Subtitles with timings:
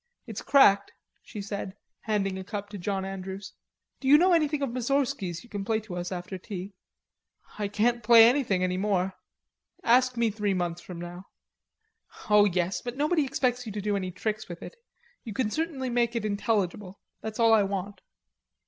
[0.25, 3.53] It's cracked," she said, handing a cup to John Andrews.
[3.99, 6.73] "Do you know anything of Moussorgski's you can play to us after tea?"
[7.59, 9.13] "I can't play anything any more....
[9.83, 11.25] Ask me three months from now."
[12.31, 14.75] "Oh, yes; but nobody expects you to do any tricks with it.
[15.23, 16.99] You can certainly make it intelligible.
[17.21, 18.01] That's all I want."